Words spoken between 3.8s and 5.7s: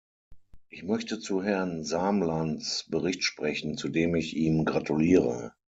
dem ich ihm gratuliere.